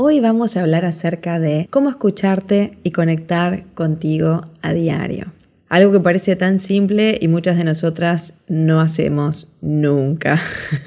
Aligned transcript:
Hoy 0.00 0.20
vamos 0.20 0.56
a 0.56 0.60
hablar 0.60 0.84
acerca 0.84 1.40
de 1.40 1.66
cómo 1.70 1.90
escucharte 1.90 2.78
y 2.84 2.92
conectar 2.92 3.64
contigo 3.74 4.42
a 4.62 4.72
diario. 4.72 5.32
Algo 5.68 5.90
que 5.90 5.98
parece 5.98 6.36
tan 6.36 6.60
simple 6.60 7.18
y 7.20 7.26
muchas 7.26 7.56
de 7.56 7.64
nosotras 7.64 8.34
no 8.46 8.80
hacemos 8.80 9.48
nunca. 9.60 10.40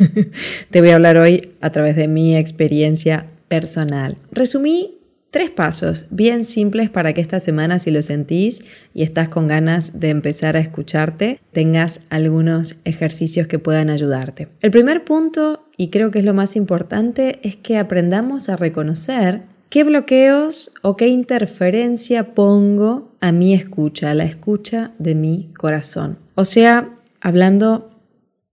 Te 0.69 0.79
voy 0.79 0.91
a 0.91 0.95
hablar 0.95 1.17
hoy 1.17 1.51
a 1.59 1.71
través 1.71 1.97
de 1.97 2.07
mi 2.07 2.37
experiencia 2.37 3.25
personal. 3.49 4.15
Resumí 4.31 5.01
Tres 5.31 5.49
pasos 5.49 6.07
bien 6.09 6.43
simples 6.43 6.89
para 6.89 7.13
que 7.13 7.21
esta 7.21 7.39
semana, 7.39 7.79
si 7.79 7.89
lo 7.89 8.01
sentís 8.01 8.65
y 8.93 9.01
estás 9.03 9.29
con 9.29 9.47
ganas 9.47 10.01
de 10.01 10.09
empezar 10.09 10.57
a 10.57 10.59
escucharte, 10.59 11.39
tengas 11.53 12.01
algunos 12.09 12.75
ejercicios 12.83 13.47
que 13.47 13.57
puedan 13.57 13.89
ayudarte. 13.89 14.49
El 14.59 14.71
primer 14.71 15.05
punto, 15.05 15.60
y 15.81 15.87
creo 15.87 16.11
que 16.11 16.19
es 16.19 16.25
lo 16.25 16.35
más 16.35 16.55
importante, 16.55 17.39
es 17.41 17.55
que 17.55 17.79
aprendamos 17.79 18.49
a 18.49 18.55
reconocer 18.55 19.41
qué 19.69 19.83
bloqueos 19.83 20.71
o 20.83 20.95
qué 20.95 21.07
interferencia 21.07 22.35
pongo 22.35 23.09
a 23.19 23.31
mi 23.31 23.55
escucha, 23.55 24.11
a 24.11 24.13
la 24.13 24.25
escucha 24.25 24.91
de 24.99 25.15
mi 25.15 25.49
corazón. 25.57 26.19
O 26.35 26.45
sea, 26.45 26.87
hablando 27.19 27.89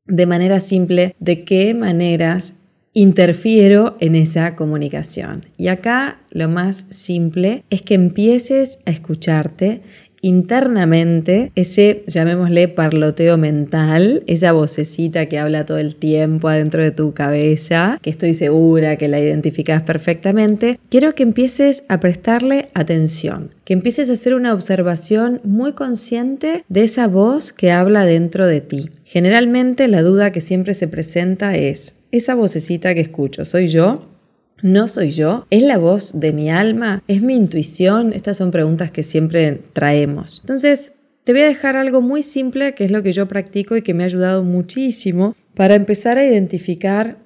de 0.06 0.24
manera 0.24 0.58
simple, 0.60 1.14
de 1.18 1.44
qué 1.44 1.74
maneras 1.74 2.60
interfiero 2.94 3.98
en 4.00 4.14
esa 4.14 4.56
comunicación. 4.56 5.44
Y 5.58 5.68
acá 5.68 6.20
lo 6.30 6.48
más 6.48 6.86
simple 6.88 7.62
es 7.68 7.82
que 7.82 7.92
empieces 7.92 8.78
a 8.86 8.90
escucharte 8.90 9.82
internamente 10.20 11.52
ese, 11.54 12.02
llamémosle, 12.06 12.68
parloteo 12.68 13.36
mental, 13.36 14.22
esa 14.26 14.52
vocecita 14.52 15.26
que 15.26 15.38
habla 15.38 15.66
todo 15.66 15.78
el 15.78 15.96
tiempo 15.96 16.48
adentro 16.48 16.82
de 16.82 16.90
tu 16.90 17.14
cabeza, 17.14 17.98
que 18.02 18.10
estoy 18.10 18.34
segura 18.34 18.96
que 18.96 19.08
la 19.08 19.20
identificas 19.20 19.82
perfectamente, 19.82 20.78
quiero 20.88 21.14
que 21.14 21.22
empieces 21.22 21.84
a 21.88 22.00
prestarle 22.00 22.68
atención, 22.74 23.50
que 23.64 23.74
empieces 23.74 24.10
a 24.10 24.14
hacer 24.14 24.34
una 24.34 24.54
observación 24.54 25.40
muy 25.44 25.72
consciente 25.72 26.64
de 26.68 26.84
esa 26.84 27.06
voz 27.06 27.52
que 27.52 27.70
habla 27.70 28.04
dentro 28.04 28.46
de 28.46 28.60
ti. 28.60 28.90
Generalmente 29.04 29.88
la 29.88 30.02
duda 30.02 30.32
que 30.32 30.40
siempre 30.40 30.74
se 30.74 30.88
presenta 30.88 31.56
es, 31.56 31.96
esa 32.10 32.34
vocecita 32.34 32.94
que 32.94 33.00
escucho, 33.00 33.44
¿soy 33.44 33.68
yo? 33.68 34.17
¿No 34.62 34.88
soy 34.88 35.10
yo? 35.10 35.46
¿Es 35.50 35.62
la 35.62 35.78
voz 35.78 36.18
de 36.18 36.32
mi 36.32 36.50
alma? 36.50 37.02
¿Es 37.06 37.22
mi 37.22 37.36
intuición? 37.36 38.12
Estas 38.12 38.36
son 38.36 38.50
preguntas 38.50 38.90
que 38.90 39.04
siempre 39.04 39.62
traemos. 39.72 40.40
Entonces, 40.40 40.94
te 41.22 41.32
voy 41.32 41.42
a 41.42 41.46
dejar 41.46 41.76
algo 41.76 42.00
muy 42.00 42.22
simple 42.22 42.74
que 42.74 42.84
es 42.84 42.90
lo 42.90 43.02
que 43.02 43.12
yo 43.12 43.28
practico 43.28 43.76
y 43.76 43.82
que 43.82 43.94
me 43.94 44.02
ha 44.02 44.06
ayudado 44.06 44.42
muchísimo 44.42 45.36
para 45.54 45.76
empezar 45.76 46.18
a 46.18 46.26
identificar 46.26 47.18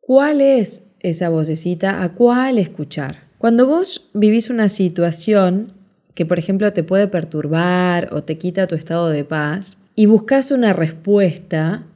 cuál 0.00 0.42
es 0.42 0.82
esa 1.00 1.30
vocecita, 1.30 2.02
a 2.02 2.12
cuál 2.12 2.58
escuchar. 2.58 3.30
Cuando 3.38 3.66
vos 3.66 4.10
vivís 4.12 4.50
una 4.50 4.68
situación 4.68 5.72
que, 6.14 6.26
por 6.26 6.38
ejemplo, 6.38 6.72
te 6.74 6.82
puede 6.82 7.08
perturbar 7.08 8.12
o 8.12 8.22
te 8.22 8.36
quita 8.36 8.66
tu 8.66 8.74
estado 8.74 9.08
de 9.08 9.24
paz 9.24 9.78
y 9.94 10.06
buscas 10.06 10.50
una 10.50 10.74
respuesta, 10.74 11.86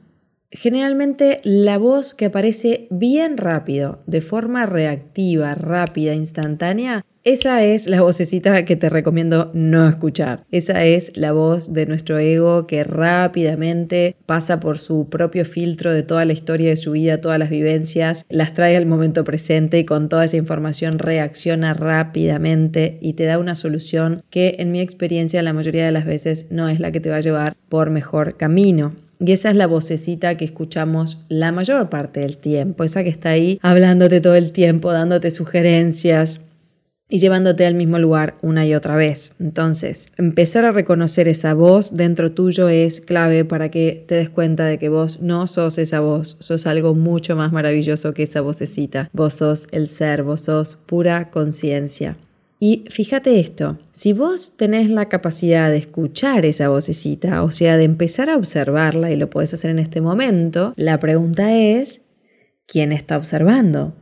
Generalmente 0.55 1.39
la 1.43 1.77
voz 1.77 2.13
que 2.13 2.25
aparece 2.25 2.87
bien 2.89 3.37
rápido, 3.37 3.99
de 4.07 4.21
forma 4.21 4.65
reactiva, 4.65 5.53
rápida, 5.53 6.13
instantánea, 6.13 7.05
esa 7.25 7.63
es 7.63 7.87
la 7.87 8.03
vocecita 8.03 8.65
que 8.65 8.75
te 8.75 8.87
recomiendo 8.87 9.49
no 9.55 9.89
escuchar. 9.89 10.45
Esa 10.51 10.85
es 10.85 11.17
la 11.17 11.31
voz 11.31 11.73
de 11.73 11.87
nuestro 11.87 12.19
ego 12.19 12.67
que 12.67 12.83
rápidamente 12.83 14.15
pasa 14.27 14.59
por 14.59 14.77
su 14.77 15.09
propio 15.09 15.43
filtro 15.43 15.91
de 15.91 16.03
toda 16.03 16.23
la 16.23 16.33
historia 16.33 16.69
de 16.69 16.77
su 16.77 16.91
vida, 16.91 17.21
todas 17.21 17.39
las 17.39 17.49
vivencias, 17.49 18.27
las 18.29 18.53
trae 18.53 18.77
al 18.77 18.85
momento 18.85 19.23
presente 19.23 19.79
y 19.79 19.85
con 19.85 20.07
toda 20.07 20.25
esa 20.25 20.37
información 20.37 20.99
reacciona 20.99 21.73
rápidamente 21.73 22.99
y 23.01 23.13
te 23.13 23.25
da 23.25 23.39
una 23.39 23.55
solución 23.55 24.21
que 24.29 24.57
en 24.59 24.71
mi 24.71 24.79
experiencia 24.79 25.41
la 25.41 25.53
mayoría 25.53 25.87
de 25.87 25.91
las 25.91 26.05
veces 26.05 26.51
no 26.51 26.69
es 26.69 26.79
la 26.79 26.91
que 26.91 26.99
te 26.99 27.09
va 27.09 27.15
a 27.15 27.21
llevar 27.21 27.57
por 27.69 27.89
mejor 27.89 28.37
camino. 28.37 28.93
Y 29.19 29.31
esa 29.31 29.49
es 29.49 29.55
la 29.55 29.67
vocecita 29.67 30.35
que 30.35 30.45
escuchamos 30.45 31.23
la 31.29 31.51
mayor 31.51 31.89
parte 31.89 32.19
del 32.19 32.37
tiempo, 32.37 32.83
esa 32.83 33.03
que 33.03 33.09
está 33.09 33.29
ahí 33.29 33.59
hablándote 33.61 34.21
todo 34.21 34.35
el 34.35 34.51
tiempo, 34.51 34.91
dándote 34.91 35.31
sugerencias 35.31 36.41
y 37.07 37.19
llevándote 37.19 37.65
al 37.65 37.75
mismo 37.75 37.99
lugar 37.99 38.35
una 38.41 38.65
y 38.65 38.73
otra 38.73 38.95
vez. 38.95 39.35
Entonces, 39.39 40.09
empezar 40.17 40.65
a 40.65 40.71
reconocer 40.71 41.27
esa 41.27 41.53
voz 41.53 41.93
dentro 41.93 42.31
tuyo 42.31 42.67
es 42.69 42.99
clave 42.99 43.45
para 43.45 43.69
que 43.69 44.03
te 44.07 44.15
des 44.15 44.29
cuenta 44.29 44.65
de 44.65 44.79
que 44.79 44.89
vos 44.89 45.21
no 45.21 45.47
sos 45.47 45.77
esa 45.77 45.99
voz, 45.99 46.37
sos 46.39 46.65
algo 46.65 46.95
mucho 46.95 47.35
más 47.35 47.51
maravilloso 47.51 48.13
que 48.13 48.23
esa 48.23 48.41
vocecita. 48.41 49.09
Vos 49.13 49.35
sos 49.35 49.67
el 49.71 49.87
ser, 49.87 50.23
vos 50.23 50.41
sos 50.41 50.75
pura 50.75 51.29
conciencia. 51.29 52.17
Y 52.67 52.83
fíjate 52.89 53.39
esto, 53.39 53.77
si 53.91 54.11
vos 54.11 54.53
tenés 54.57 54.89
la 54.89 55.07
capacidad 55.07 55.69
de 55.69 55.77
escuchar 55.77 56.47
esa 56.47 56.67
vocecita, 56.67 57.43
o 57.43 57.51
sea, 57.51 57.77
de 57.77 57.83
empezar 57.83 58.27
a 58.27 58.37
observarla, 58.37 59.11
y 59.11 59.17
lo 59.17 59.29
podés 59.29 59.53
hacer 59.53 59.69
en 59.69 59.77
este 59.77 60.01
momento, 60.01 60.73
la 60.75 60.97
pregunta 60.97 61.55
es, 61.55 62.01
¿quién 62.65 62.91
está 62.91 63.17
observando? 63.17 63.93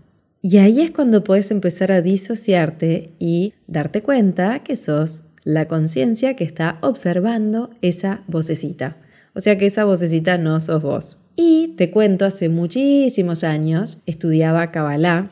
Y 0.41 0.59
ahí 0.59 0.79
es 0.79 0.91
cuando 0.91 1.25
puedes 1.25 1.51
empezar 1.51 1.91
a 1.91 2.01
disociarte 2.01 3.11
y 3.19 3.53
darte 3.67 4.01
cuenta 4.01 4.59
que 4.59 4.77
sos 4.77 5.25
la 5.43 5.67
conciencia 5.67 6.37
que 6.37 6.45
está 6.45 6.77
observando 6.79 7.69
esa 7.81 8.23
vocecita. 8.27 8.95
O 9.33 9.41
sea 9.41 9.57
que 9.57 9.65
esa 9.65 9.83
vocecita 9.83 10.37
no 10.37 10.61
sos 10.61 10.81
vos. 10.81 11.17
Y 11.35 11.73
te 11.75 11.91
cuento, 11.91 12.23
hace 12.23 12.47
muchísimos 12.47 13.43
años 13.43 13.97
estudiaba 14.05 14.71
Kabbalah 14.71 15.31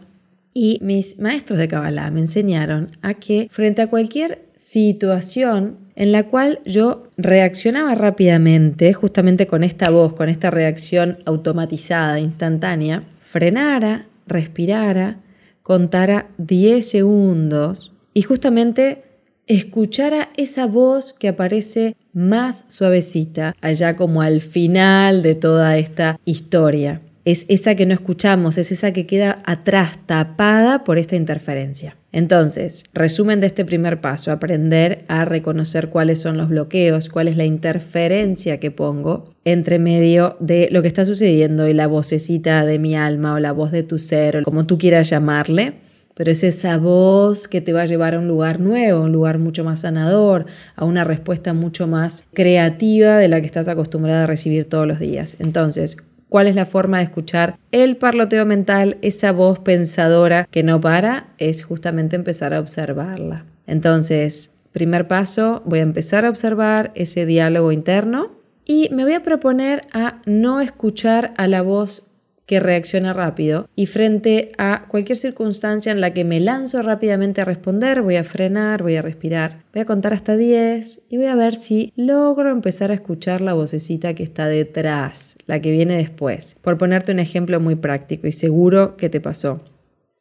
y 0.54 0.80
mis 0.82 1.20
maestros 1.20 1.60
de 1.60 1.68
Kabbalah 1.68 2.12
me 2.12 2.20
enseñaron 2.22 2.92
a 3.02 3.14
que 3.14 3.48
frente 3.52 3.82
a 3.82 3.88
cualquier 3.88 4.46
situación 4.56 5.78
en 5.96 6.12
la 6.12 6.28
cual 6.28 6.60
yo 6.66 7.08
reaccionaba 7.18 7.96
rápidamente, 7.96 8.94
justamente 8.94 9.48
con 9.48 9.64
esta 9.64 9.90
voz, 9.90 10.14
con 10.14 10.30
esta 10.30 10.50
reacción 10.50 11.20
automatizada, 11.26 12.20
instantánea, 12.20 13.04
frenara, 13.22 14.08
respirara, 14.28 15.20
contara 15.64 16.28
10 16.38 16.88
segundos 16.88 17.94
y 18.14 18.24
justamente 18.24 19.04
escuchara 19.48 20.30
esa 20.38 20.66
voz 20.66 21.14
que 21.14 21.28
aparece 21.28 21.96
más 22.14 22.66
suavecita, 22.68 23.56
allá 23.62 23.96
como 23.96 24.22
al 24.22 24.42
final 24.42 25.24
de 25.24 25.36
toda 25.36 25.78
esta 25.78 26.20
historia 26.26 27.02
es 27.26 27.46
esa 27.50 27.76
que 27.76 27.86
no 27.86 27.94
escuchamos, 27.94 28.58
es 28.58 28.72
esa 28.72 28.92
que 28.94 29.06
queda 29.06 29.42
atrás, 29.46 30.00
tapada 30.06 30.84
por 30.84 30.98
esta 30.98 31.16
interferencia. 31.16 31.98
Entonces, 32.12 32.84
resumen 32.94 33.40
de 33.40 33.48
este 33.48 33.64
primer 33.64 34.02
paso, 34.02 34.32
aprender 34.32 35.06
a 35.08 35.24
reconocer 35.24 35.90
cuáles 35.90 36.20
son 36.20 36.38
los 36.38 36.50
bloqueos, 36.50 37.10
cuál 37.10 37.28
es 37.28 37.38
la 37.38 37.46
interferencia 37.46 38.60
que 38.60 38.72
pongo 38.72 39.34
entre 39.46 39.80
medio 39.80 40.36
de 40.40 40.68
lo 40.72 40.82
que 40.82 40.90
está 40.90 41.06
sucediendo 41.06 41.68
y 41.68 41.74
la 41.74 41.88
vocecita 41.88 42.66
de 42.66 42.80
mi 42.80 42.96
alma 42.96 43.34
o 43.34 43.40
la 43.40 43.54
voz 43.54 43.72
de 43.72 43.84
tu 43.84 43.98
ser, 43.98 44.38
o 44.38 44.44
como 44.44 44.66
tú 44.66 44.78
quieras 44.78 45.10
llamarle. 45.10 45.76
Pero 46.14 46.30
es 46.30 46.44
esa 46.44 46.78
voz 46.78 47.48
que 47.48 47.62
te 47.62 47.72
va 47.72 47.84
a 47.84 47.86
llevar 47.86 48.16
a 48.16 48.20
un 48.20 48.28
lugar 48.28 48.60
nuevo, 48.60 49.02
un 49.02 49.14
lugar 49.14 49.38
mucho 49.38 49.64
más 49.64 49.80
sanador, 49.80 50.46
a 50.76 50.84
una 50.84 51.06
respuesta 51.06 51.54
mucho 51.54 51.88
más 51.88 52.26
creativa 52.34 53.18
de 53.18 53.30
la 53.30 53.40
que 53.40 53.46
estás 53.46 53.70
acostumbrada 53.70 54.26
a 54.26 54.28
recibir 54.28 54.66
todos 54.66 54.86
los 54.86 55.00
días. 55.00 55.38
Entonces, 55.40 55.96
cuál 56.32 56.48
es 56.48 56.56
la 56.56 56.66
forma 56.66 57.00
de 57.00 57.04
escuchar 57.04 57.58
el 57.74 57.98
parloteo 57.98 58.46
mental, 58.46 58.98
esa 59.02 59.34
voz 59.34 59.60
pensadora 59.60 60.48
que 60.50 60.64
no 60.64 60.80
para, 60.80 61.28
es 61.38 61.62
justamente 61.62 62.16
empezar 62.16 62.54
a 62.54 62.62
observarla. 62.62 63.44
Entonces, 63.68 64.52
primer 64.72 65.10
paso, 65.10 65.62
voy 65.66 65.80
a 65.80 65.82
empezar 65.82 66.24
a 66.24 66.30
observar 66.30 66.94
ese 66.96 67.26
diálogo 67.26 67.74
interno 67.74 68.32
y 68.64 68.88
me 68.94 69.04
voy 69.04 69.12
a 69.12 69.24
proponer 69.24 69.86
a 69.92 70.22
no 70.26 70.62
escuchar 70.62 71.34
a 71.36 71.48
la 71.48 71.64
voz 71.64 72.04
que 72.52 72.60
reacciona 72.60 73.14
rápido 73.14 73.70
y 73.78 73.86
frente 73.86 74.52
a 74.58 74.84
cualquier 74.90 75.18
circunstancia 75.18 75.90
en 75.90 76.02
la 76.02 76.14
que 76.14 76.26
me 76.26 76.42
lanzo 76.42 76.82
rápidamente 76.82 77.40
a 77.40 77.46
responder, 77.46 78.02
voy 78.02 78.18
a 78.18 78.26
frenar, 78.26 78.84
voy 78.84 78.98
a 78.98 79.02
respirar, 79.02 79.64
voy 79.72 79.84
a 79.84 79.86
contar 79.86 80.12
hasta 80.12 80.36
10 80.36 81.04
y 81.08 81.16
voy 81.16 81.28
a 81.28 81.36
ver 81.36 81.56
si 81.56 81.94
logro 81.96 82.52
empezar 82.52 82.92
a 82.92 82.96
escuchar 82.96 83.40
la 83.40 83.54
vocecita 83.54 84.16
que 84.16 84.24
está 84.24 84.48
detrás, 84.48 85.38
la 85.46 85.62
que 85.62 85.72
viene 85.72 85.96
después. 85.96 86.58
Por 86.60 86.78
ponerte 86.78 87.14
un 87.14 87.20
ejemplo 87.20 87.58
muy 87.62 87.76
práctico 87.76 88.28
y 88.28 88.34
seguro 88.34 88.98
que 88.98 89.08
te 89.08 89.22
pasó. 89.22 89.62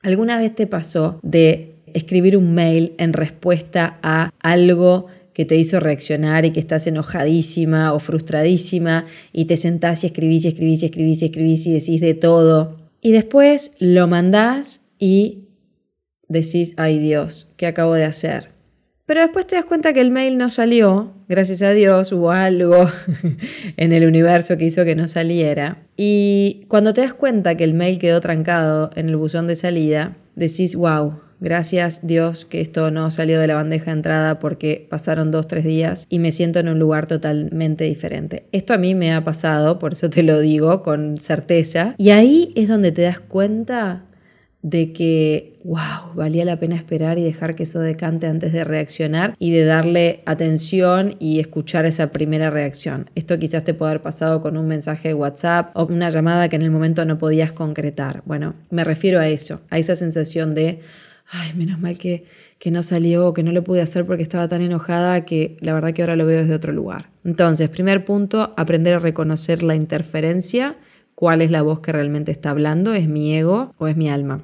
¿Alguna 0.00 0.38
vez 0.38 0.54
te 0.54 0.68
pasó 0.68 1.18
de 1.24 1.74
escribir 1.94 2.36
un 2.36 2.54
mail 2.54 2.94
en 2.98 3.12
respuesta 3.12 3.98
a 4.04 4.30
algo 4.38 5.08
que 5.40 5.46
te 5.46 5.56
hizo 5.56 5.80
reaccionar 5.80 6.44
y 6.44 6.50
que 6.50 6.60
estás 6.60 6.86
enojadísima 6.86 7.94
o 7.94 7.98
frustradísima 7.98 9.06
y 9.32 9.46
te 9.46 9.56
sentás 9.56 10.04
y 10.04 10.08
escribís 10.08 10.44
y 10.44 10.48
escribís 10.48 10.82
y 10.82 10.84
escribís 10.84 11.22
y 11.22 11.24
escribís 11.24 11.66
y 11.66 11.72
decís 11.72 12.00
de 12.02 12.12
todo. 12.12 12.76
Y 13.00 13.12
después 13.12 13.72
lo 13.78 14.06
mandás 14.06 14.82
y 14.98 15.48
decís, 16.28 16.74
ay 16.76 16.98
Dios, 16.98 17.54
¿qué 17.56 17.66
acabo 17.66 17.94
de 17.94 18.04
hacer? 18.04 18.50
Pero 19.06 19.22
después 19.22 19.46
te 19.46 19.56
das 19.56 19.64
cuenta 19.64 19.94
que 19.94 20.02
el 20.02 20.10
mail 20.10 20.36
no 20.36 20.50
salió, 20.50 21.14
gracias 21.26 21.62
a 21.62 21.70
Dios 21.70 22.12
hubo 22.12 22.32
algo 22.32 22.90
en 23.78 23.94
el 23.94 24.04
universo 24.04 24.58
que 24.58 24.66
hizo 24.66 24.84
que 24.84 24.94
no 24.94 25.08
saliera. 25.08 25.78
Y 25.96 26.66
cuando 26.68 26.92
te 26.92 27.00
das 27.00 27.14
cuenta 27.14 27.56
que 27.56 27.64
el 27.64 27.72
mail 27.72 27.98
quedó 27.98 28.20
trancado 28.20 28.90
en 28.94 29.08
el 29.08 29.16
buzón 29.16 29.46
de 29.46 29.56
salida, 29.56 30.18
decís, 30.36 30.76
wow, 30.76 31.14
gracias 31.40 32.00
Dios 32.02 32.44
que 32.44 32.60
esto 32.60 32.90
no 32.90 33.10
salió 33.10 33.40
de 33.40 33.46
la 33.46 33.54
bandeja 33.54 33.86
de 33.86 33.96
entrada 33.96 34.38
porque 34.38 34.86
pasaron 34.88 35.30
dos, 35.30 35.46
tres 35.46 35.64
días 35.64 36.06
y 36.08 36.18
me 36.18 36.32
siento 36.32 36.58
en 36.58 36.68
un 36.68 36.78
lugar 36.78 37.06
totalmente 37.06 37.84
diferente. 37.84 38.44
Esto 38.52 38.74
a 38.74 38.78
mí 38.78 38.94
me 38.94 39.12
ha 39.12 39.24
pasado, 39.24 39.78
por 39.78 39.92
eso 39.92 40.10
te 40.10 40.22
lo 40.22 40.38
digo 40.40 40.82
con 40.82 41.18
certeza. 41.18 41.94
Y 41.98 42.10
ahí 42.10 42.52
es 42.56 42.68
donde 42.68 42.92
te 42.92 43.02
das 43.02 43.20
cuenta 43.20 44.04
de 44.62 44.92
que, 44.92 45.58
wow, 45.64 46.14
valía 46.14 46.44
la 46.44 46.58
pena 46.58 46.76
esperar 46.76 47.18
y 47.18 47.24
dejar 47.24 47.54
que 47.54 47.62
eso 47.62 47.80
decante 47.80 48.26
antes 48.26 48.52
de 48.52 48.64
reaccionar 48.64 49.34
y 49.38 49.52
de 49.52 49.64
darle 49.64 50.20
atención 50.26 51.16
y 51.18 51.40
escuchar 51.40 51.86
esa 51.86 52.12
primera 52.12 52.50
reacción. 52.50 53.08
Esto 53.14 53.38
quizás 53.38 53.64
te 53.64 53.72
puede 53.72 53.92
haber 53.92 54.02
pasado 54.02 54.42
con 54.42 54.58
un 54.58 54.66
mensaje 54.66 55.08
de 55.08 55.14
WhatsApp 55.14 55.70
o 55.74 55.86
una 55.86 56.10
llamada 56.10 56.48
que 56.48 56.56
en 56.56 56.62
el 56.62 56.70
momento 56.70 57.04
no 57.06 57.16
podías 57.16 57.52
concretar. 57.52 58.22
Bueno, 58.26 58.54
me 58.68 58.84
refiero 58.84 59.18
a 59.18 59.28
eso, 59.28 59.62
a 59.70 59.78
esa 59.78 59.96
sensación 59.96 60.54
de, 60.54 60.80
ay, 61.30 61.52
menos 61.56 61.78
mal 61.78 61.98
que, 61.98 62.24
que 62.58 62.70
no 62.70 62.82
salió, 62.82 63.32
que 63.32 63.42
no 63.42 63.52
lo 63.52 63.64
pude 63.64 63.82
hacer 63.82 64.04
porque 64.06 64.22
estaba 64.22 64.48
tan 64.48 64.62
enojada 64.62 65.24
que 65.24 65.56
la 65.60 65.72
verdad 65.72 65.92
que 65.92 66.02
ahora 66.02 66.16
lo 66.16 66.26
veo 66.26 66.40
desde 66.40 66.54
otro 66.54 66.72
lugar. 66.72 67.10
Entonces, 67.24 67.68
primer 67.68 68.04
punto, 68.04 68.52
aprender 68.56 68.94
a 68.94 68.98
reconocer 68.98 69.62
la 69.62 69.74
interferencia. 69.74 70.76
¿Cuál 71.14 71.42
es 71.42 71.50
la 71.50 71.62
voz 71.62 71.80
que 71.80 71.92
realmente 71.92 72.32
está 72.32 72.50
hablando? 72.50 72.94
¿Es 72.94 73.08
mi 73.08 73.34
ego 73.34 73.74
o 73.78 73.86
es 73.86 73.96
mi 73.96 74.08
alma? 74.08 74.42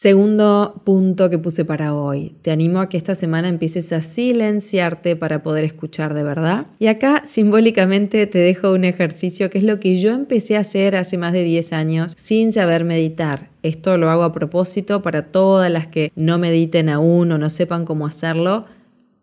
Segundo 0.00 0.80
punto 0.84 1.28
que 1.28 1.40
puse 1.40 1.64
para 1.64 1.92
hoy. 1.92 2.36
Te 2.42 2.52
animo 2.52 2.78
a 2.78 2.88
que 2.88 2.96
esta 2.96 3.16
semana 3.16 3.48
empieces 3.48 3.92
a 3.92 4.00
silenciarte 4.00 5.16
para 5.16 5.42
poder 5.42 5.64
escuchar 5.64 6.14
de 6.14 6.22
verdad. 6.22 6.68
Y 6.78 6.86
acá 6.86 7.22
simbólicamente 7.26 8.28
te 8.28 8.38
dejo 8.38 8.72
un 8.72 8.84
ejercicio 8.84 9.50
que 9.50 9.58
es 9.58 9.64
lo 9.64 9.80
que 9.80 9.96
yo 9.96 10.12
empecé 10.12 10.56
a 10.56 10.60
hacer 10.60 10.94
hace 10.94 11.18
más 11.18 11.32
de 11.32 11.42
10 11.42 11.72
años 11.72 12.14
sin 12.16 12.52
saber 12.52 12.84
meditar. 12.84 13.50
Esto 13.64 13.98
lo 13.98 14.08
hago 14.08 14.22
a 14.22 14.30
propósito 14.30 15.02
para 15.02 15.32
todas 15.32 15.68
las 15.68 15.88
que 15.88 16.12
no 16.14 16.38
mediten 16.38 16.90
aún 16.90 17.32
o 17.32 17.38
no 17.38 17.50
sepan 17.50 17.84
cómo 17.84 18.06
hacerlo 18.06 18.66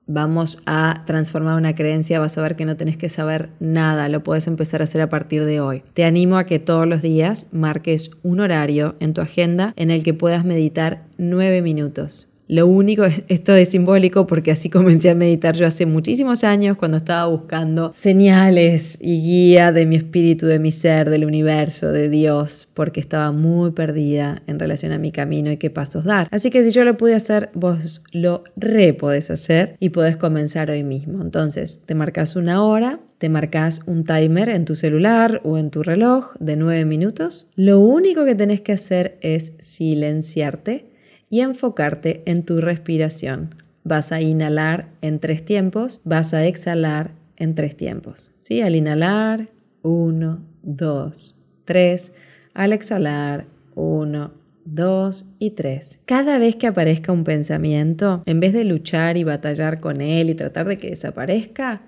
vamos 0.08 0.62
a 0.66 1.04
transformar 1.06 1.56
una 1.56 1.76
creencia, 1.76 2.20
vas 2.20 2.38
a 2.38 2.42
ver 2.42 2.56
que 2.56 2.66
no 2.66 2.78
tenés 2.78 2.98
que 2.98 3.10
saber 3.10 3.50
nada, 3.60 4.10
lo 4.10 4.24
puedes 4.24 4.48
empezar 4.48 4.82
a 4.82 4.86
hacer 4.86 5.02
a 5.02 5.10
partir 5.10 5.46
de 5.46 5.60
hoy. 5.60 5.84
Te 5.94 6.06
animo 6.06 6.38
a 6.38 6.46
que 6.46 6.60
todos 6.60 6.88
los 6.88 7.02
días 7.02 7.48
marques 7.52 8.12
un 8.24 8.40
horario 8.40 8.96
en 9.00 9.14
tu 9.14 9.22
agenda 9.22 9.74
en 9.76 9.92
el 9.92 10.04
que 10.04 10.14
puedas 10.14 10.46
meditar 10.46 11.04
nueve 11.18 11.62
minutos. 11.62 12.28
Lo 12.48 12.68
único, 12.68 13.04
esto 13.28 13.56
es 13.56 13.70
simbólico 13.70 14.28
porque 14.28 14.52
así 14.52 14.70
comencé 14.70 15.10
a 15.10 15.16
meditar 15.16 15.56
yo 15.56 15.66
hace 15.66 15.86
muchísimos 15.86 16.44
años 16.44 16.78
cuando 16.78 16.98
estaba 16.98 17.26
buscando 17.26 17.92
señales 17.96 19.00
y 19.02 19.22
guía 19.22 19.72
de 19.72 19.86
mi 19.86 19.96
espíritu, 19.96 20.46
de 20.46 20.60
mi 20.60 20.72
ser, 20.72 21.10
del 21.10 21.26
universo, 21.26 21.92
de 21.92 22.10
Dios, 22.10 22.68
porque 22.74 23.00
estaba 23.00 23.32
muy 23.32 23.72
perdida 23.72 24.44
en 24.46 24.60
relación 24.60 24.92
a 24.92 25.00
mi 25.00 25.12
camino 25.12 25.52
y 25.52 25.58
qué 25.58 25.70
pasos 25.70 26.04
dar. 26.04 26.28
Así 26.32 26.52
que 26.52 26.64
si 26.64 26.70
yo 26.70 26.84
lo 26.84 26.98
pude 26.98 27.16
hacer, 27.16 27.50
vos 27.54 28.04
lo 28.12 28.44
re 28.56 28.94
podés 28.94 29.32
hacer 29.32 29.76
y 29.80 29.90
podés 29.90 30.18
comenzar 30.18 30.70
hoy 30.70 30.84
mismo. 30.84 31.22
Entonces, 31.22 31.82
te 31.86 31.96
marcas 31.96 32.36
una 32.36 32.64
hora, 32.64 33.00
te 33.18 33.30
marcas 33.30 33.82
un 33.88 34.04
timer 34.04 34.50
en 34.50 34.66
tu 34.66 34.76
celular 34.76 35.42
o 35.44 35.58
en 35.58 35.72
tu 35.72 35.82
reloj 35.82 36.36
de 36.40 36.58
nueve 36.58 36.86
minutos. 36.86 37.48
Lo 37.56 37.80
único 37.80 38.24
que 38.24 38.36
tenés 38.36 38.62
que 38.62 38.74
hacer 38.74 39.18
es 39.22 39.56
silenciarte 39.60 40.95
y 41.30 41.42
enfocarte 41.42 42.24
en 42.26 42.44
tu 42.44 42.62
respiración. 42.62 43.56
Vas 43.84 44.12
a 44.12 44.22
inhalar 44.22 44.90
en 45.02 45.20
tres 45.20 45.46
tiempos, 45.46 46.02
vas 46.04 46.34
a 46.34 46.46
exhalar 46.46 47.12
en 47.38 47.56
tres 47.56 47.76
tiempos. 47.78 48.32
¿Sí? 48.38 48.62
Al 48.62 48.76
inhalar, 48.76 49.50
uno, 49.82 50.40
dos, 50.64 51.36
tres. 51.66 52.14
Al 52.54 52.74
exhalar, 52.74 53.46
uno, 53.76 54.32
dos 54.66 55.26
y 55.38 55.52
tres. 55.52 56.02
Cada 56.06 56.40
vez 56.40 56.56
que 56.56 56.68
aparezca 56.68 57.12
un 57.12 57.24
pensamiento, 57.24 58.24
en 58.26 58.40
vez 58.40 58.54
de 58.54 58.64
luchar 58.64 59.18
y 59.18 59.24
batallar 59.24 59.80
con 59.80 60.02
él 60.02 60.30
y 60.30 60.36
tratar 60.36 60.68
de 60.68 60.78
que 60.78 60.90
desaparezca, 60.90 61.82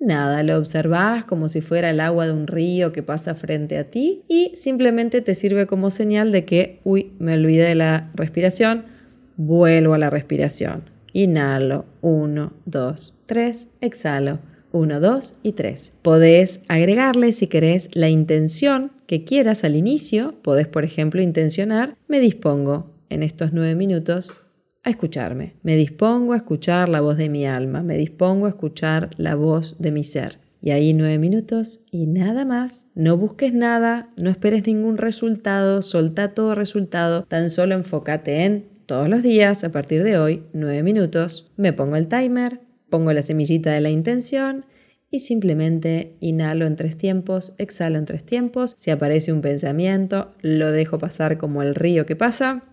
Nada, 0.00 0.42
lo 0.42 0.56
observas 0.56 1.26
como 1.26 1.50
si 1.50 1.60
fuera 1.60 1.90
el 1.90 2.00
agua 2.00 2.24
de 2.24 2.32
un 2.32 2.46
río 2.46 2.90
que 2.90 3.02
pasa 3.02 3.34
frente 3.34 3.76
a 3.76 3.90
ti 3.90 4.22
y 4.28 4.50
simplemente 4.54 5.20
te 5.20 5.34
sirve 5.34 5.66
como 5.66 5.90
señal 5.90 6.32
de 6.32 6.46
que, 6.46 6.80
uy, 6.84 7.12
me 7.18 7.34
olvidé 7.34 7.64
de 7.64 7.74
la 7.74 8.10
respiración, 8.14 8.84
vuelvo 9.36 9.92
a 9.92 9.98
la 9.98 10.08
respiración. 10.08 10.84
Inhalo, 11.12 11.84
1, 12.00 12.52
2, 12.64 13.18
3, 13.26 13.68
exhalo, 13.82 14.38
1, 14.72 15.00
2 15.00 15.34
y 15.42 15.52
3. 15.52 15.92
Podés 16.00 16.62
agregarle 16.68 17.32
si 17.32 17.46
querés 17.46 17.90
la 17.92 18.08
intención 18.08 18.92
que 19.06 19.24
quieras 19.24 19.64
al 19.64 19.76
inicio, 19.76 20.34
podés 20.40 20.66
por 20.66 20.84
ejemplo 20.84 21.20
intencionar, 21.20 21.94
me 22.08 22.20
dispongo 22.20 22.90
en 23.10 23.22
estos 23.22 23.52
9 23.52 23.74
minutos 23.74 24.46
a 24.82 24.90
escucharme. 24.90 25.54
Me 25.62 25.76
dispongo 25.76 26.32
a 26.32 26.36
escuchar 26.36 26.88
la 26.88 27.00
voz 27.00 27.16
de 27.16 27.28
mi 27.28 27.46
alma, 27.46 27.82
me 27.82 27.96
dispongo 27.98 28.46
a 28.46 28.50
escuchar 28.50 29.10
la 29.16 29.34
voz 29.34 29.76
de 29.78 29.90
mi 29.90 30.04
ser. 30.04 30.38
Y 30.62 30.72
ahí 30.72 30.92
nueve 30.92 31.18
minutos 31.18 31.84
y 31.90 32.06
nada 32.06 32.44
más. 32.44 32.90
No 32.94 33.16
busques 33.16 33.54
nada, 33.54 34.10
no 34.16 34.28
esperes 34.28 34.66
ningún 34.66 34.98
resultado, 34.98 35.80
solta 35.80 36.34
todo 36.34 36.54
resultado, 36.54 37.24
tan 37.24 37.48
solo 37.48 37.74
enfócate 37.74 38.44
en 38.44 38.68
todos 38.84 39.08
los 39.08 39.22
días, 39.22 39.64
a 39.64 39.70
partir 39.70 40.02
de 40.02 40.18
hoy, 40.18 40.44
nueve 40.52 40.82
minutos. 40.82 41.50
Me 41.56 41.72
pongo 41.72 41.96
el 41.96 42.08
timer, 42.08 42.60
pongo 42.90 43.12
la 43.12 43.22
semillita 43.22 43.70
de 43.70 43.80
la 43.80 43.90
intención 43.90 44.66
y 45.10 45.20
simplemente 45.20 46.16
inhalo 46.20 46.66
en 46.66 46.76
tres 46.76 46.96
tiempos, 46.98 47.54
exhalo 47.56 47.98
en 47.98 48.04
tres 48.04 48.24
tiempos. 48.24 48.74
Si 48.78 48.90
aparece 48.90 49.32
un 49.32 49.40
pensamiento, 49.40 50.32
lo 50.42 50.70
dejo 50.72 50.98
pasar 50.98 51.38
como 51.38 51.62
el 51.62 51.74
río 51.74 52.04
que 52.04 52.16
pasa 52.16 52.64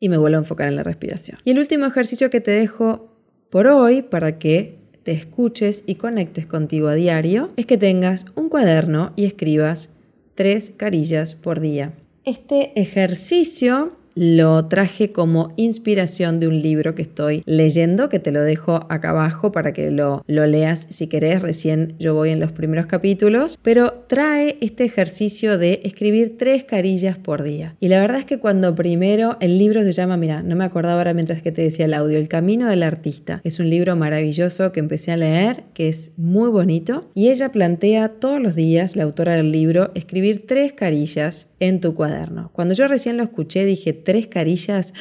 y 0.00 0.08
me 0.08 0.18
vuelvo 0.18 0.36
a 0.36 0.40
enfocar 0.40 0.68
en 0.68 0.76
la 0.76 0.82
respiración. 0.82 1.38
Y 1.44 1.50
el 1.50 1.58
último 1.58 1.86
ejercicio 1.86 2.30
que 2.30 2.40
te 2.40 2.50
dejo 2.50 3.16
por 3.50 3.66
hoy 3.66 4.02
para 4.02 4.38
que 4.38 4.78
te 5.02 5.12
escuches 5.12 5.84
y 5.86 5.96
conectes 5.96 6.46
contigo 6.46 6.88
a 6.88 6.94
diario 6.94 7.50
es 7.56 7.66
que 7.66 7.78
tengas 7.78 8.26
un 8.34 8.48
cuaderno 8.48 9.12
y 9.16 9.24
escribas 9.24 9.90
tres 10.34 10.72
carillas 10.76 11.34
por 11.34 11.60
día. 11.60 11.94
Este 12.24 12.78
ejercicio 12.80 13.97
lo 14.18 14.64
traje 14.66 15.12
como 15.12 15.52
inspiración 15.56 16.40
de 16.40 16.48
un 16.48 16.60
libro 16.60 16.96
que 16.96 17.02
estoy 17.02 17.42
leyendo, 17.46 18.08
que 18.08 18.18
te 18.18 18.32
lo 18.32 18.42
dejo 18.42 18.86
acá 18.88 19.10
abajo 19.10 19.52
para 19.52 19.72
que 19.72 19.92
lo, 19.92 20.24
leas 20.26 20.88
si 20.90 21.06
querés. 21.06 21.40
Recién 21.40 21.94
yo 22.00 22.14
voy 22.14 22.30
en 22.30 22.40
los 22.40 22.50
primeros 22.50 22.86
capítulos, 22.86 23.60
pero 23.62 24.04
trae 24.08 24.58
este 24.60 24.84
ejercicio 24.84 25.56
de 25.56 25.80
escribir 25.84 26.36
tres 26.36 26.64
carillas 26.64 27.16
por 27.16 27.44
día. 27.44 27.76
Y 27.78 27.86
la 27.86 28.00
verdad 28.00 28.18
es 28.18 28.24
que 28.24 28.40
cuando 28.40 28.74
primero 28.74 29.36
el 29.40 29.56
libro 29.56 29.84
se 29.84 29.92
llama, 29.92 30.16
mira, 30.16 30.42
no 30.42 30.56
me 30.56 30.64
acordaba 30.64 30.98
ahora 30.98 31.14
mientras 31.14 31.40
que 31.40 31.52
te 31.52 31.62
decía 31.62 31.84
el 31.84 31.94
audio, 31.94 32.18
El 32.18 32.28
Camino 32.28 32.66
del 32.66 32.82
Artista. 32.82 33.40
Es 33.44 33.60
un 33.60 33.70
libro 33.70 33.94
maravilloso 33.94 34.72
que 34.72 34.80
empecé 34.80 35.12
a 35.12 35.16
leer, 35.16 35.62
que 35.74 35.88
es 35.88 36.10
muy 36.16 36.50
bonito, 36.50 37.08
y 37.14 37.28
ella 37.28 37.52
plantea 37.52 38.08
todos 38.08 38.40
los 38.40 38.56
días, 38.56 38.96
la 38.96 39.04
autora 39.04 39.36
del 39.36 39.52
libro, 39.52 39.92
escribir 39.94 40.44
tres 40.44 40.72
carillas 40.72 41.46
en 41.60 41.80
tu 41.80 41.94
cuaderno. 41.94 42.50
Cuando 42.52 42.74
yo 42.74 42.88
recién 42.88 43.16
lo 43.16 43.22
escuché 43.22 43.64
dije, 43.64 43.92
tres 44.08 44.26
carillas 44.26 44.94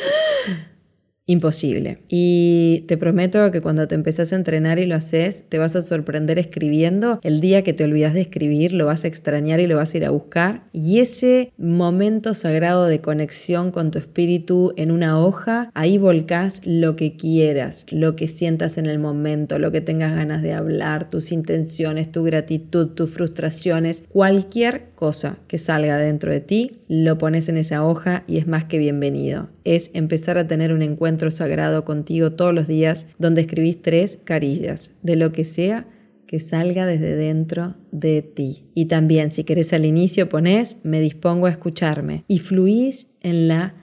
imposible. 1.27 1.99
Y 2.07 2.85
te 2.87 2.97
prometo 2.97 3.51
que 3.51 3.61
cuando 3.61 3.87
te 3.87 3.95
empezás 3.95 4.31
a 4.31 4.37
entrenar 4.37 4.79
y 4.79 4.85
lo 4.85 4.95
haces, 4.95 5.43
te 5.49 5.57
vas 5.57 5.75
a 5.75 5.81
sorprender 5.81 6.39
escribiendo. 6.39 7.19
El 7.21 7.41
día 7.41 7.63
que 7.63 7.73
te 7.73 7.83
olvidas 7.83 8.13
de 8.13 8.21
escribir, 8.21 8.73
lo 8.73 8.85
vas 8.85 9.03
a 9.03 9.09
extrañar 9.09 9.59
y 9.59 9.67
lo 9.67 9.75
vas 9.75 9.93
a 9.93 9.97
ir 9.97 10.05
a 10.05 10.09
buscar. 10.09 10.63
Y 10.71 10.99
ese 10.99 11.51
momento 11.57 12.33
sagrado 12.33 12.85
de 12.85 13.01
conexión 13.01 13.71
con 13.71 13.91
tu 13.91 13.99
espíritu 13.99 14.73
en 14.77 14.89
una 14.89 15.19
hoja, 15.19 15.69
ahí 15.73 15.97
volcás 15.97 16.61
lo 16.63 16.95
que 16.95 17.17
quieras, 17.17 17.85
lo 17.91 18.15
que 18.15 18.29
sientas 18.29 18.77
en 18.77 18.85
el 18.85 18.97
momento, 18.97 19.59
lo 19.59 19.71
que 19.71 19.81
tengas 19.81 20.15
ganas 20.15 20.41
de 20.41 20.53
hablar, 20.53 21.09
tus 21.09 21.33
intenciones, 21.33 22.09
tu 22.09 22.23
gratitud, 22.23 22.87
tus 22.87 23.09
frustraciones, 23.09 24.05
cualquier 24.07 24.91
cosa 24.95 25.37
que 25.49 25.57
salga 25.57 25.97
dentro 25.97 26.31
de 26.31 26.39
ti, 26.39 26.77
lo 26.87 27.17
pones 27.17 27.49
en 27.49 27.57
esa 27.57 27.85
hoja 27.85 28.23
y 28.27 28.37
es 28.37 28.47
más 28.47 28.63
que 28.63 28.77
bienvenido. 28.77 29.49
Es 29.65 29.91
empezar 29.93 30.37
a 30.37 30.47
tener 30.47 30.71
un 30.71 30.81
encuentro 30.81 31.16
sagrado 31.31 31.85
contigo 31.85 32.31
todos 32.33 32.53
los 32.53 32.67
días, 32.67 33.07
donde 33.17 33.41
escribís 33.41 33.81
tres 33.81 34.19
carillas, 34.23 34.93
de 35.01 35.15
lo 35.15 35.31
que 35.31 35.45
sea 35.45 35.87
que 36.27 36.39
salga 36.39 36.85
desde 36.85 37.15
dentro 37.15 37.75
de 37.91 38.21
ti. 38.21 38.69
Y 38.75 38.85
también, 38.85 39.31
si 39.31 39.43
querés 39.45 39.73
al 39.73 39.85
inicio, 39.85 40.29
ponés, 40.29 40.79
me 40.83 40.99
dispongo 40.99 41.47
a 41.47 41.51
escucharme 41.51 42.25
y 42.27 42.39
fluís 42.39 43.07
en 43.21 43.47
la 43.47 43.75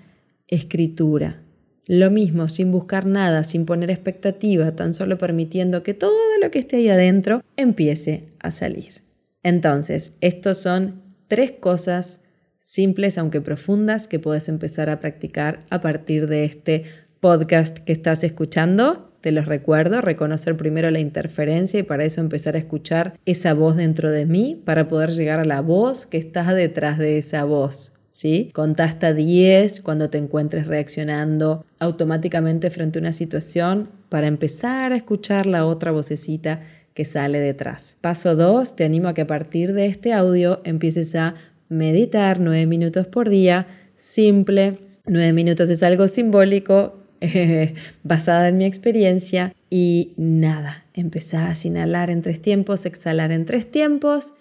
escritura. 0.46 1.40
lo 1.86 2.10
mismo, 2.10 2.48
sin 2.48 2.72
buscar 2.72 3.04
nada, 3.04 3.44
sin 3.44 3.66
poner 3.66 3.90
expectativa, 3.90 4.74
tan 4.74 4.94
solo 4.94 5.18
permitiendo 5.18 5.82
que 5.82 5.92
todo 5.92 6.14
lo 6.40 6.50
que 6.50 6.60
esté 6.60 6.76
ahí 6.76 6.88
adentro 6.88 7.42
empiece 7.58 8.32
a 8.38 8.52
salir. 8.52 9.02
Entonces, 9.42 10.14
estos 10.22 10.56
son 10.56 11.02
tres 11.28 11.50
cosas 11.52 12.22
simples 12.58 13.18
aunque 13.18 13.42
profundas 13.42 14.08
que 14.08 14.18
puedes 14.18 14.48
empezar 14.48 14.88
a 14.88 14.98
practicar 14.98 15.66
a 15.68 15.82
partir 15.82 16.26
de 16.26 16.46
este 16.46 16.84
podcast 17.24 17.78
que 17.78 17.94
estás 17.94 18.22
escuchando. 18.22 19.08
Te 19.22 19.32
los 19.32 19.46
recuerdo, 19.46 20.02
reconocer 20.02 20.58
primero 20.58 20.90
la 20.90 20.98
interferencia 20.98 21.80
y 21.80 21.82
para 21.82 22.04
eso 22.04 22.20
empezar 22.20 22.54
a 22.54 22.58
escuchar 22.58 23.18
esa 23.24 23.54
voz 23.54 23.76
dentro 23.76 24.10
de 24.10 24.26
mí 24.26 24.60
para 24.62 24.88
poder 24.88 25.12
llegar 25.12 25.40
a 25.40 25.46
la 25.46 25.62
voz 25.62 26.04
que 26.04 26.18
está 26.18 26.52
detrás 26.52 26.98
de 26.98 27.16
esa 27.16 27.44
voz. 27.44 27.94
¿Sí? 28.10 28.50
Contá 28.52 28.84
hasta 28.84 29.14
10 29.14 29.80
cuando 29.80 30.10
te 30.10 30.18
encuentres 30.18 30.66
reaccionando 30.66 31.64
automáticamente 31.78 32.68
frente 32.68 32.98
a 32.98 33.00
una 33.00 33.14
situación 33.14 33.88
para 34.10 34.26
empezar 34.26 34.92
a 34.92 34.96
escuchar 34.96 35.46
la 35.46 35.64
otra 35.64 35.92
vocecita 35.92 36.60
que 36.92 37.06
sale 37.06 37.40
detrás. 37.40 37.96
Paso 38.02 38.36
2, 38.36 38.76
te 38.76 38.84
animo 38.84 39.08
a 39.08 39.14
que 39.14 39.22
a 39.22 39.26
partir 39.26 39.72
de 39.72 39.86
este 39.86 40.12
audio 40.12 40.60
empieces 40.64 41.14
a 41.14 41.36
meditar 41.70 42.38
9 42.38 42.66
minutos 42.66 43.06
por 43.06 43.30
día, 43.30 43.66
simple. 43.96 44.80
9 45.06 45.32
minutos 45.32 45.70
es 45.70 45.82
algo 45.82 46.06
simbólico, 46.06 47.03
basada 48.02 48.48
en 48.48 48.58
mi 48.58 48.64
experiencia 48.64 49.54
y 49.70 50.14
nada, 50.16 50.84
empezás 50.94 51.64
a 51.64 51.68
inhalar 51.68 52.10
en 52.10 52.22
tres 52.22 52.40
tiempos, 52.40 52.86
exhalar 52.86 53.32
en 53.32 53.44
tres 53.46 53.70
tiempos 53.70 54.34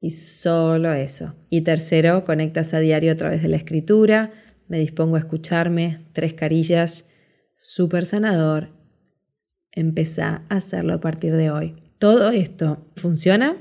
y 0.00 0.10
solo 0.10 0.92
eso. 0.92 1.34
Y 1.50 1.62
tercero, 1.62 2.24
conectas 2.24 2.74
a 2.74 2.80
diario 2.80 3.12
a 3.12 3.16
través 3.16 3.42
de 3.42 3.48
la 3.48 3.56
escritura, 3.56 4.32
me 4.68 4.78
dispongo 4.78 5.16
a 5.16 5.20
escucharme, 5.20 6.06
tres 6.12 6.34
carillas, 6.34 7.06
súper 7.54 8.06
sanador. 8.06 8.70
Empezá 9.72 10.42
a 10.48 10.56
hacerlo 10.56 10.94
a 10.94 11.00
partir 11.00 11.34
de 11.36 11.50
hoy. 11.50 11.76
Todo 11.98 12.30
esto 12.30 12.86
funciona 12.96 13.56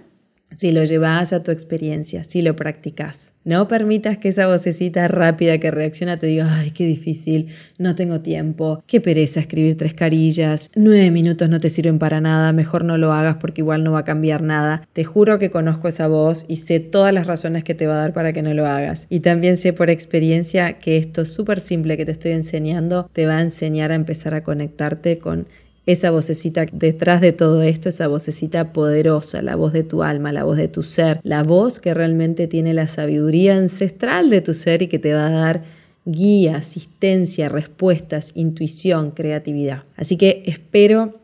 si 0.56 0.72
lo 0.72 0.84
llevas 0.84 1.34
a 1.34 1.44
tu 1.44 1.52
experiencia, 1.52 2.24
si 2.24 2.42
lo 2.42 2.56
practicas. 2.56 3.34
No 3.46 3.68
permitas 3.68 4.18
que 4.18 4.30
esa 4.30 4.48
vocecita 4.48 5.08
rápida 5.10 5.58
que 5.58 5.70
reacciona 5.70 6.18
te 6.18 6.28
diga, 6.28 6.48
ay, 6.50 6.72
qué 6.72 6.86
difícil, 6.86 7.48
no 7.78 7.94
tengo 7.94 8.22
tiempo, 8.22 8.82
qué 8.88 9.02
pereza 9.02 9.42
escribir 9.42 9.78
tres 9.78 9.94
carillas, 9.94 10.72
nueve 10.76 11.12
minutos 11.12 11.50
no 11.50 11.60
te 11.60 11.70
sirven 11.70 12.00
para 12.00 12.22
nada, 12.22 12.54
mejor 12.54 12.86
no 12.86 12.98
lo 12.98 13.12
hagas 13.12 13.36
porque 13.42 13.60
igual 13.60 13.84
no 13.84 13.92
va 13.92 14.00
a 14.00 14.06
cambiar 14.06 14.42
nada. 14.44 14.88
Te 14.94 15.04
juro 15.04 15.40
que 15.40 15.50
conozco 15.50 15.90
esa 15.90 16.08
voz 16.08 16.46
y 16.48 16.58
sé 16.58 16.80
todas 16.80 17.14
las 17.14 17.28
razones 17.28 17.66
que 17.66 17.76
te 17.76 17.86
va 17.86 17.96
a 17.96 18.02
dar 18.02 18.14
para 18.14 18.32
que 18.32 18.42
no 18.42 18.54
lo 18.54 18.66
hagas. 18.66 19.08
Y 19.10 19.20
también 19.20 19.58
sé 19.58 19.74
por 19.74 19.90
experiencia 19.90 20.80
que 20.80 20.96
esto 20.96 21.26
súper 21.26 21.60
simple 21.60 21.98
que 21.98 22.06
te 22.06 22.14
estoy 22.14 22.32
enseñando 22.32 23.10
te 23.12 23.26
va 23.26 23.38
a 23.38 23.42
enseñar 23.42 23.92
a 23.92 23.96
empezar 23.96 24.36
a 24.36 24.44
conectarte 24.44 25.18
con 25.18 25.48
esa 25.86 26.12
vocecita 26.12 26.66
detrás 26.72 27.22
de 27.22 27.32
todo 27.32 27.62
esto, 27.62 27.90
esa 27.90 28.08
vocecita 28.08 28.72
poderosa, 28.74 29.42
la 29.42 29.56
voz 29.56 29.74
de 29.74 29.84
tu 29.84 30.04
alma, 30.04 30.32
la 30.32 30.44
voz 30.44 30.58
de 30.58 30.68
tu 30.68 30.84
ser, 30.84 31.20
la 31.24 31.44
voz 31.44 31.80
que 31.80 31.94
realmente 31.94 32.48
tiene 32.48 32.74
la 32.74 32.88
sabiduría 32.88 33.58
ancestral 33.58 34.30
de 34.30 34.42
tu 34.42 34.54
ser 34.54 34.82
y 34.82 34.88
que 34.88 35.00
te 35.00 35.14
va 35.14 35.28
a 35.28 35.32
dar 35.32 35.64
guía, 36.06 36.58
asistencia, 36.58 37.50
respuestas, 37.50 38.32
intuición, 38.36 39.12
creatividad. 39.12 39.84
Así 39.96 40.18
que 40.18 40.44
espero 40.46 41.20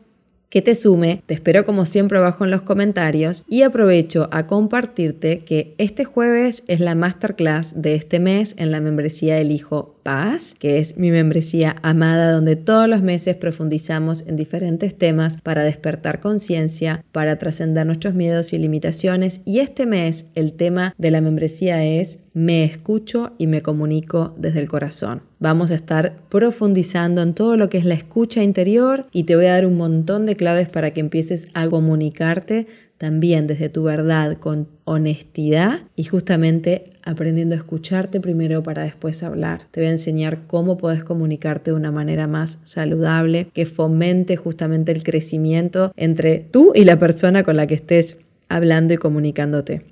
que 0.50 0.62
te 0.62 0.74
sume. 0.74 1.22
Te 1.26 1.34
espero 1.34 1.64
como 1.64 1.86
siempre 1.86 2.18
abajo 2.18 2.44
en 2.44 2.50
los 2.50 2.62
comentarios 2.62 3.44
y 3.48 3.62
aprovecho 3.62 4.28
a 4.32 4.46
compartirte 4.46 5.44
que 5.44 5.74
este 5.78 6.04
jueves 6.04 6.64
es 6.66 6.80
la 6.80 6.94
masterclass 6.94 7.80
de 7.80 7.94
este 7.94 8.18
mes 8.18 8.54
en 8.58 8.72
la 8.72 8.80
membresía 8.80 9.36
del 9.36 9.52
Hijo 9.52 9.94
Paz, 10.02 10.54
que 10.58 10.78
es 10.78 10.96
mi 10.96 11.10
membresía 11.10 11.76
amada 11.82 12.32
donde 12.32 12.56
todos 12.56 12.88
los 12.88 13.02
meses 13.02 13.36
profundizamos 13.36 14.26
en 14.26 14.36
diferentes 14.36 14.96
temas 14.96 15.38
para 15.40 15.62
despertar 15.62 16.20
conciencia, 16.20 17.04
para 17.12 17.38
trascender 17.38 17.86
nuestros 17.86 18.14
miedos 18.14 18.52
y 18.52 18.58
limitaciones. 18.58 19.40
Y 19.44 19.60
este 19.60 19.86
mes 19.86 20.30
el 20.34 20.54
tema 20.54 20.94
de 20.98 21.10
la 21.10 21.20
membresía 21.20 21.84
es 21.84 22.24
me 22.32 22.64
escucho 22.64 23.32
y 23.38 23.46
me 23.46 23.62
comunico 23.62 24.34
desde 24.38 24.60
el 24.60 24.68
corazón. 24.68 25.22
Vamos 25.38 25.70
a 25.70 25.74
estar 25.74 26.16
profundizando 26.28 27.22
en 27.22 27.34
todo 27.34 27.56
lo 27.56 27.68
que 27.68 27.78
es 27.78 27.84
la 27.84 27.94
escucha 27.94 28.42
interior 28.42 29.06
y 29.10 29.24
te 29.24 29.36
voy 29.36 29.46
a 29.46 29.52
dar 29.52 29.66
un 29.66 29.76
montón 29.76 30.26
de 30.26 30.36
claves 30.36 30.68
para 30.68 30.92
que 30.92 31.00
empieces 31.00 31.48
a 31.54 31.66
comunicarte 31.68 32.66
también 33.00 33.46
desde 33.46 33.70
tu 33.70 33.84
verdad 33.84 34.36
con 34.36 34.68
honestidad 34.84 35.84
y 35.96 36.04
justamente 36.04 36.90
aprendiendo 37.02 37.54
a 37.54 37.58
escucharte 37.58 38.20
primero 38.20 38.62
para 38.62 38.82
después 38.82 39.22
hablar. 39.22 39.62
Te 39.70 39.80
voy 39.80 39.88
a 39.88 39.92
enseñar 39.92 40.46
cómo 40.46 40.76
puedes 40.76 41.02
comunicarte 41.02 41.70
de 41.70 41.78
una 41.78 41.90
manera 41.90 42.26
más 42.26 42.58
saludable, 42.62 43.48
que 43.54 43.64
fomente 43.64 44.36
justamente 44.36 44.92
el 44.92 45.02
crecimiento 45.02 45.92
entre 45.96 46.40
tú 46.40 46.72
y 46.74 46.84
la 46.84 46.98
persona 46.98 47.42
con 47.42 47.56
la 47.56 47.66
que 47.66 47.76
estés 47.76 48.18
hablando 48.50 48.92
y 48.92 48.98
comunicándote. 48.98 49.82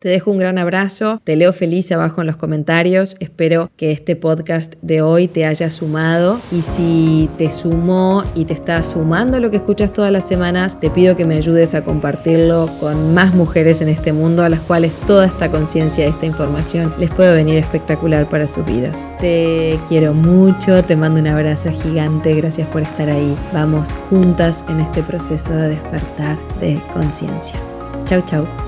Te 0.00 0.08
dejo 0.08 0.30
un 0.30 0.38
gran 0.38 0.58
abrazo, 0.58 1.20
te 1.24 1.34
leo 1.34 1.52
feliz 1.52 1.90
abajo 1.90 2.20
en 2.20 2.28
los 2.28 2.36
comentarios, 2.36 3.16
espero 3.18 3.68
que 3.76 3.90
este 3.90 4.14
podcast 4.14 4.74
de 4.80 5.02
hoy 5.02 5.26
te 5.26 5.44
haya 5.44 5.70
sumado 5.70 6.40
y 6.52 6.62
si 6.62 7.28
te 7.36 7.50
sumó 7.50 8.22
y 8.36 8.44
te 8.44 8.54
está 8.54 8.80
sumando 8.84 9.40
lo 9.40 9.50
que 9.50 9.56
escuchas 9.56 9.92
todas 9.92 10.12
las 10.12 10.28
semanas, 10.28 10.78
te 10.78 10.88
pido 10.88 11.16
que 11.16 11.24
me 11.24 11.34
ayudes 11.34 11.74
a 11.74 11.82
compartirlo 11.82 12.78
con 12.78 13.12
más 13.12 13.34
mujeres 13.34 13.80
en 13.80 13.88
este 13.88 14.12
mundo 14.12 14.44
a 14.44 14.48
las 14.48 14.60
cuales 14.60 14.92
toda 15.04 15.26
esta 15.26 15.50
conciencia, 15.50 16.06
esta 16.06 16.26
información 16.26 16.94
les 17.00 17.10
puede 17.10 17.34
venir 17.34 17.56
espectacular 17.56 18.28
para 18.28 18.46
sus 18.46 18.64
vidas. 18.64 19.08
Te 19.18 19.80
quiero 19.88 20.14
mucho, 20.14 20.84
te 20.84 20.94
mando 20.94 21.18
un 21.18 21.26
abrazo 21.26 21.72
gigante, 21.72 22.34
gracias 22.34 22.68
por 22.68 22.82
estar 22.82 23.10
ahí. 23.10 23.36
Vamos 23.52 23.96
juntas 24.08 24.64
en 24.68 24.78
este 24.78 25.02
proceso 25.02 25.52
de 25.52 25.70
despertar 25.70 26.38
de 26.60 26.80
conciencia. 26.94 27.58
Chau, 28.04 28.22
chau. 28.22 28.67